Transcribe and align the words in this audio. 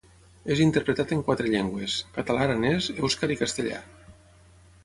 És 0.53 0.61
interpretat 0.63 1.13
en 1.15 1.21
quatre 1.27 1.51
llengües: 1.55 1.97
català, 2.17 2.47
aranès, 2.47 2.91
èuscar 3.05 3.33
i 3.37 3.41
castellà. 3.43 3.83